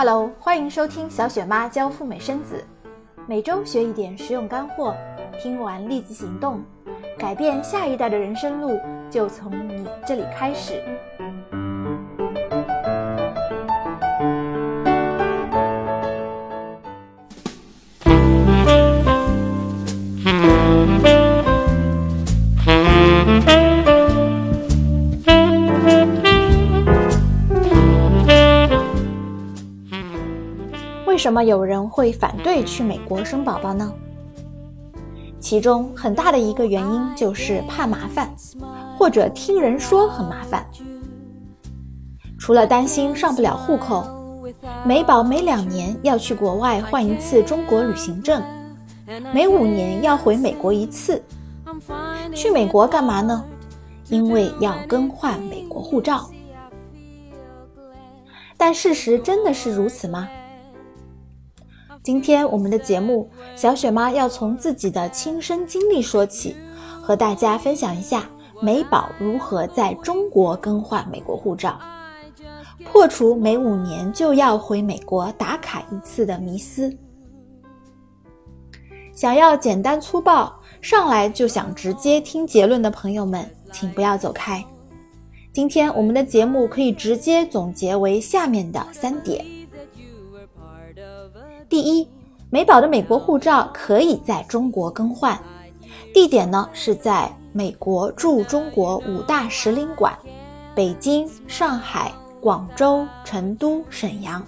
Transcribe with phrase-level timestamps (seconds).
[0.00, 2.64] Hello，欢迎收听小雪妈教赴美生子，
[3.26, 4.94] 每周学一点实用干货，
[5.42, 6.62] 听完立即行动，
[7.18, 8.78] 改变下一代的人生路
[9.10, 10.80] 就从你这里开始。
[31.28, 33.92] 什么有人会反对去美国生宝宝呢？
[35.38, 38.34] 其中很大的一个原因就是怕麻烦，
[38.96, 40.66] 或者听人说很麻烦。
[42.38, 44.06] 除了担心上不了户口，
[44.86, 48.42] 美宝每两年要去国外换一次中国旅行证，
[49.34, 51.22] 每五年要回美国一次。
[52.34, 53.44] 去美国干嘛呢？
[54.08, 56.30] 因为要更换美国护照。
[58.56, 60.26] 但事实真的是如此吗？
[62.02, 66.56] 今天我们的节目，小雪妈要从自己的亲身经历说起，
[67.02, 68.28] 和大家分享一下
[68.62, 71.78] 美宝如何在中国更换美国护照，
[72.84, 76.96] 破除每五年就要回美国打卡一次的迷思。
[79.12, 84.64] 想要简单粗暴，上来就想直接听结论的朋友们，请不要走开。
[85.52, 89.44] 今天我们的节目可以直接总结为下面的三点。
[91.68, 92.08] 第一，
[92.48, 95.38] 美宝的美国护照可以在中国更换，
[96.14, 100.18] 地点呢是在美国驻中国五大使领馆：
[100.74, 104.42] 北京、上海、广州、成都、沈阳。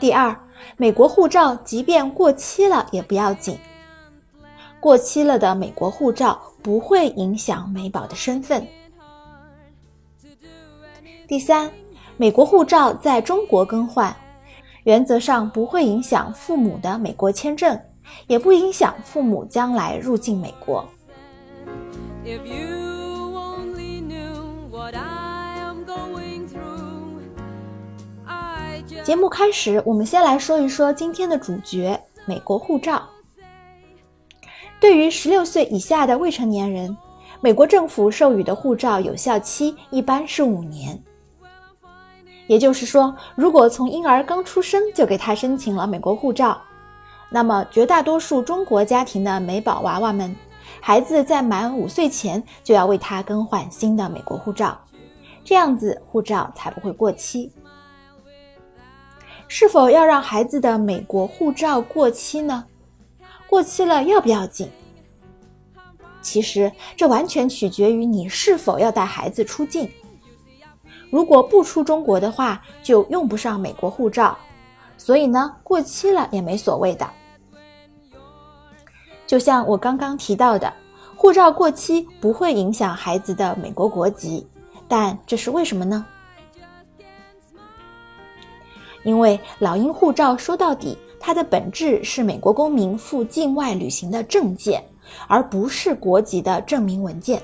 [0.00, 0.36] 第二，
[0.76, 3.56] 美国护照即便过期了也不要紧，
[4.80, 8.66] 过期了的美国护照不会影响美宝的身份。
[11.28, 11.70] 第三，
[12.16, 14.14] 美国护照在中国更换。
[14.88, 17.78] 原则上不会影响父母的美国签证，
[18.26, 20.82] 也不影响父母将来入境美国。
[29.04, 33.06] 节目开始，我们先来说一说今天的主角——美国护照。
[34.80, 36.96] 对于十六岁以下的未成年人，
[37.42, 40.98] 美国政府授予的护照有效期一般是五年。
[42.48, 46.60] 也就是说，如果从婴儿刚出生就给他申请了美国护照，
[47.30, 50.34] 那么绝大多数中国家庭的美宝娃娃们，
[50.80, 54.76] 孩子在满五岁前就要为他更换新的美国护照，
[55.44, 57.52] 这样子护照才不会过期。
[59.46, 62.64] 是否要让孩子的美国护照过期呢？
[63.46, 64.70] 过期了要不要紧？
[66.20, 69.90] 其实这完全取决于你是否要带孩子出境。
[71.10, 74.36] 如果不出中国的话，就用不上美国护照，
[74.96, 77.08] 所以呢，过期了也没所谓的。
[79.26, 80.72] 就像我刚刚提到的，
[81.16, 84.46] 护照过期不会影响孩子的美国国籍，
[84.86, 86.04] 但这是为什么呢？
[89.04, 94.84] 因为老鹰护照说到底，它的本质是美国公民赴境外旅行的证件，
[95.26, 97.40] 而不是国籍的证明文件。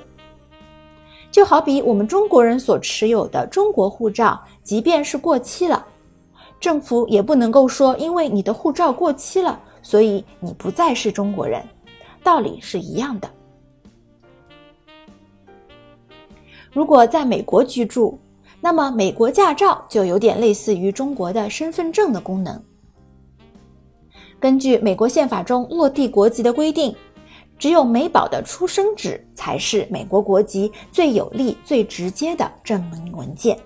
[1.34, 5.84] 就好比我们中国人所持有的中国护照，即便是过期了，
[6.60, 11.60] 政府也不能够说因为你的护照过期了，所以你不再是中国人，
[12.22, 13.28] 道理是一样的。
[16.70, 18.16] 如果在美国居住，
[18.60, 22.62] 那么美国驾照就有点类似于中国的身份证的功能。
[24.38, 26.94] 根据美国宪法中落地国籍的规定。
[27.58, 33.58] 只有美宝的出生纸才是美国国籍最有力、最直接的证明文件。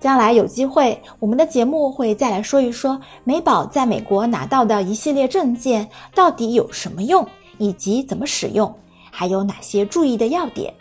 [0.00, 7.26] 将来有机会，我们的节目会再来说一说美宝在美国拿到的一系列证件到底有什么用，
[7.58, 8.72] 以及怎么使用，
[9.10, 10.72] 还有哪些注意的要点，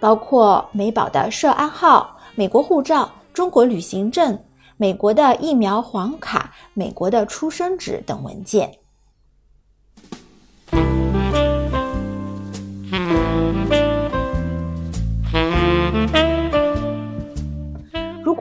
[0.00, 4.38] 包括美宝的涉案号、美国护照、中国旅行证、
[4.78, 8.72] 美国的疫苗黄卡、美国的出生纸等文件。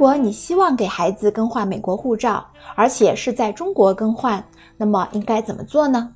[0.01, 2.43] 如果你希望给孩子更换美国护照，
[2.73, 4.43] 而且是在中国更换，
[4.75, 6.11] 那么应该怎么做呢？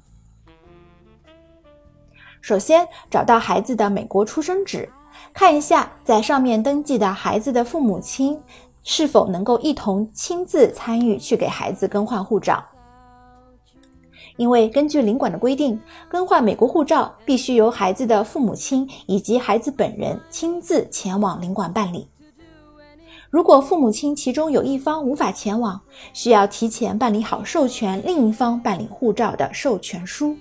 [2.41, 4.89] 首先，找到孩子的美国出生纸，
[5.31, 8.41] 看一下在上面登记的孩子的父母亲
[8.81, 12.65] 是否能够一同亲自参与去给孩子更换护照。
[14.35, 15.79] 因为根据领馆的规定，
[16.09, 22.09] 更换美国护照必须由孩子的父母亲以及孩子本人亲自前往领馆办理。
[23.35, 25.77] 如果父母亲其中有一方无法前往，
[26.13, 30.37] 需要提前办理好授权另一方办理护照的授权书，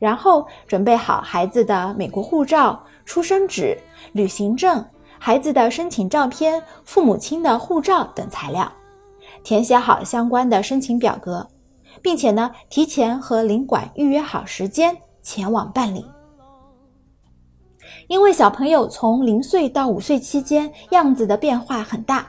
[0.00, 3.78] 然后准备好孩子的美国护照、出生纸、
[4.10, 4.84] 旅行证、
[5.16, 8.72] 孩子的申请照片、父母亲的护照等材料，
[9.44, 11.46] 填写好相关的申请表格，
[12.02, 16.04] 并且呢，提前和领馆预约好时间前往办理。
[18.08, 22.26] 因为小朋友从零岁到五岁期间样子的变化很大，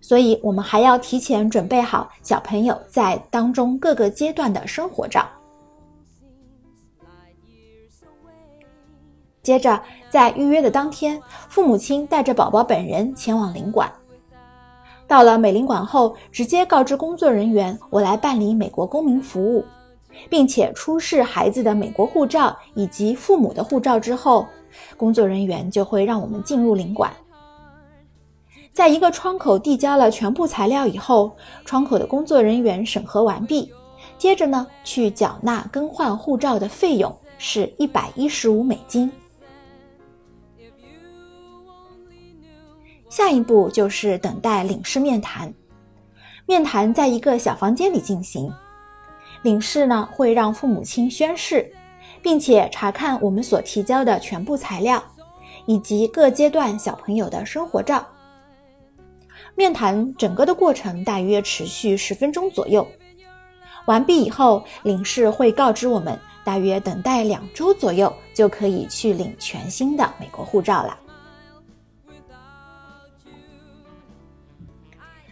[0.00, 5.28] 所以我们还要提前准备好小朋友在当中各个阶段的生活照。
[9.42, 13.90] 接着，在预约的当天，父母亲带着宝宝本人前往领馆。
[15.08, 19.64] 到了美领馆后，直接告知工作人员：“我来办理美国公民服务，
[20.30, 24.46] 并且出示孩子的美国护照以及父母的护照之后。”
[24.96, 27.12] 工作人员就会让我们进入领馆，
[28.72, 33.72] 在一个窗口递交了全部材料以后，窗口的工作人员审核完毕，
[34.16, 39.10] 接着呢去缴纳更换护照的费用，是一百一十五美金。
[43.08, 45.52] 下一步就是等待领事面谈，
[46.46, 48.52] 面谈在一个小房间里进行，
[49.42, 51.72] 领事呢会让父母亲宣誓。
[52.22, 55.02] 并且查看我们所提交的全部材料，
[55.66, 58.06] 以及各阶段小朋友的生活照。
[59.54, 62.86] 面谈整个的过程大约持续十分钟左右。
[63.86, 70.98] 完毕以后，领事会告知我们，大约等待两周左右就可以去领全新的美国护照了。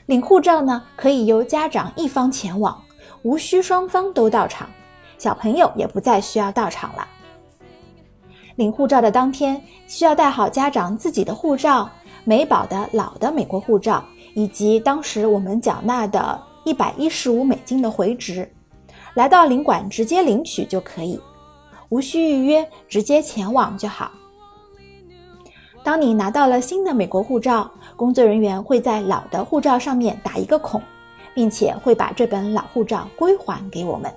[0.07, 2.81] 领护照呢，可以由家长一方前往，
[3.23, 4.71] 无需双方都到场。
[5.19, 7.07] 小朋友也不再需要到场了。
[8.57, 11.89] 领护照的当天，需要带好家长自己的护照、
[12.25, 14.03] 美宝的老的美国护照，
[14.35, 18.51] 以及当时我们缴纳的一百一十五美金的回执，
[19.15, 21.21] 来到领馆直接领取就可以，
[21.91, 24.11] 无需预约，直接前往就好。
[25.85, 30.83] 当你拿到了新的美国护照，工作人员会在老的护照上面打一个孔，
[31.35, 34.13] 并且会把这本老护照归还给我们。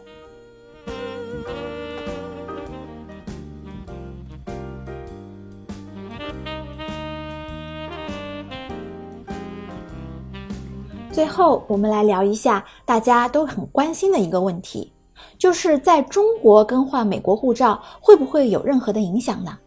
[11.11, 14.93] 最后，我们来聊一下大家都很关心的一个问题，
[15.37, 19.57] 就是在中国更换美国护照会不会有任何的影响呢？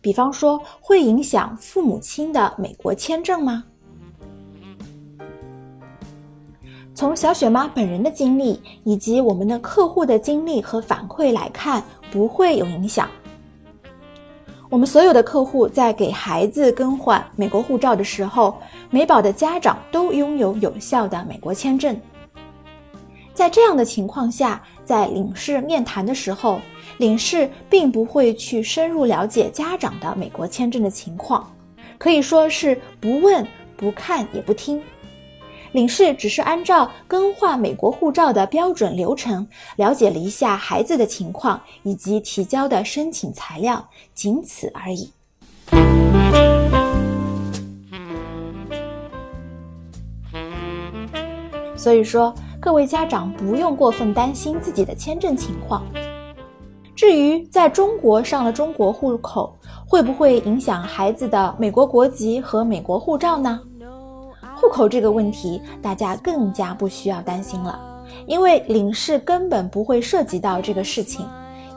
[0.00, 3.64] 比方说，会影响父母亲的美国签证吗？
[6.92, 13.08] 从小雪妈本人的经历以及我们的客户的经历和反馈来看，不会有影响。
[14.70, 18.56] 我们所有的客户在给孩子更换美国护照的时候，
[18.88, 22.00] 美宝的家长都拥有有效的美国签证。
[23.34, 26.60] 在这样的情况下，在领事面谈的时候，
[26.98, 31.52] 领事并不会去深入了解家长的美国签证的情况，
[31.98, 33.44] 可以说是不问、
[33.76, 34.80] 不看也不听。
[35.72, 39.46] 领事只是按照更换美国护照的标准流程，
[39.76, 45.10] 了解了一下孩子的情况以及提交的申请材料，仅此而已。
[51.76, 55.82] 所以说，各位家长不用过分担心自己的签证情况。
[56.94, 59.56] 至于在中国上了中国户口，
[59.88, 63.58] 会不会影响孩子的美国国籍和美国护照呢？
[64.60, 67.80] 户口这个问题，大家更加不需要担心了，
[68.26, 71.26] 因为领事根本不会涉及到这个事情，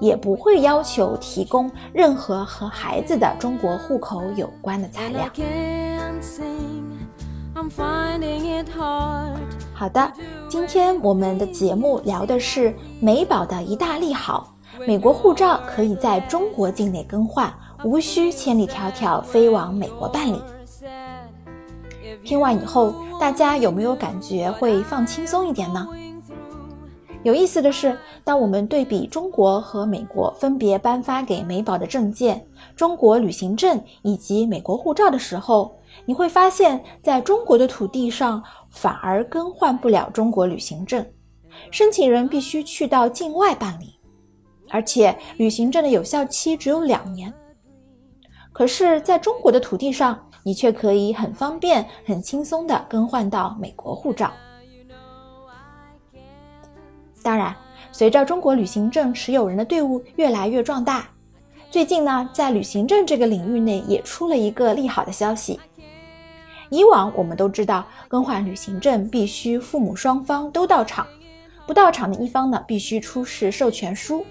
[0.02, 5.30] 也不会要求提供任何和孩子的中国户口有关的材料。
[9.74, 10.12] 好的，
[10.50, 14.54] 今天我们的节目聊的是美宝的一大利好，
[14.86, 17.52] 美国护照可以在中国境内更换，
[17.86, 20.42] 无需千里迢迢飞往美国办理。
[22.24, 25.88] 听完以后，大家有没有感觉会放轻松一点呢？
[27.24, 35.74] 有意思的是，当我们对比中国和美国分别颁发给美宝的证件——中国旅行证以及美国护照的时候，
[36.06, 41.06] 你会发现在中国的土地上反而更换不了中国旅行证，
[41.72, 43.98] 申请人必须去到境外办理，
[44.70, 47.34] 而且旅行证的有效期只有两年。
[48.52, 54.32] 可是，在中国的土地上，你却可以很方便、很轻松地更换到美国护照。
[57.24, 57.56] 当然，
[57.92, 61.08] 随着中国旅行证持有人的队伍越来越壮大，
[61.72, 65.60] 最近呢，在旅行证这个领域内也出了一个利好的消息。
[66.70, 71.08] 以往我们都知道，更换旅行证必须父母双方都到场，
[71.66, 74.26] 不到场的一方呢，必须出示授权书。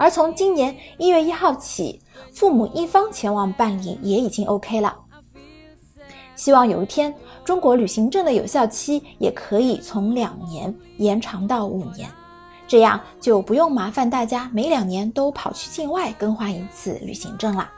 [0.00, 2.00] 而从今年一月一号起，
[2.32, 4.96] 父母一方前往办理也已经 OK 了。
[6.34, 7.14] 希望有一天，
[7.44, 12.08] 中国旅行证的有效期也可以从两年延长到五年，
[12.66, 17.70] 这样就不用麻烦大家每两年都跑去境外更换一次旅行证啦。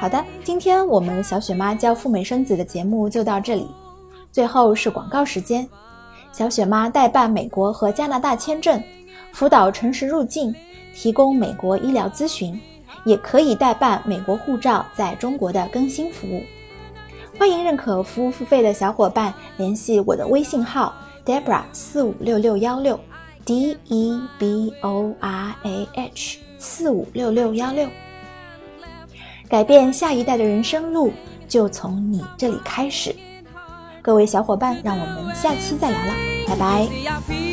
[0.00, 3.68] 好的，今天我们小雪妈教赴美生子的节目就到这里。
[4.32, 5.68] 最后是广告时间，
[6.32, 8.82] 小雪妈代办美国和加拿大签证，
[9.32, 10.54] 辅导诚实入境，
[10.94, 12.58] 提供美国医疗咨询。
[13.04, 16.42] 也可以代办美国护照在中国的更新服务，
[17.38, 20.94] 欢迎认可服务付费的小伙伴联系我的微信号
[21.24, 22.98] Debra 四五六六幺六
[23.44, 27.88] D E B O R A H 四五六六幺六，
[29.48, 31.12] 改变下一代的人生路
[31.46, 33.14] 就从你这里开始，
[34.02, 36.14] 各位小伙伴，让我们下期再聊了，
[36.46, 37.47] 拜拜。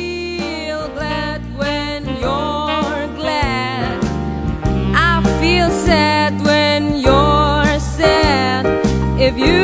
[5.46, 8.64] feel sad when you're sad.
[9.26, 9.62] If you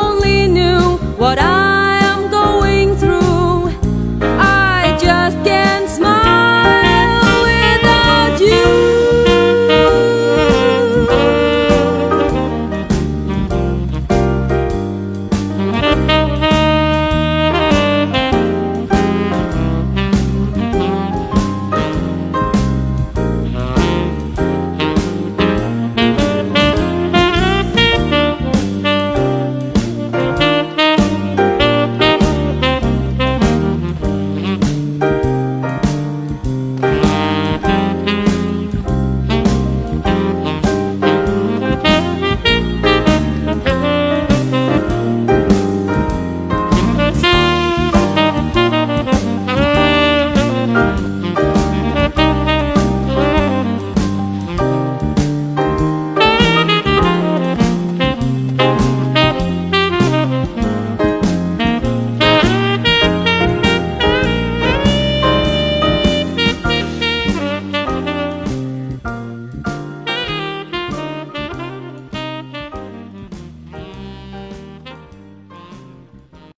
[0.00, 1.59] only knew what I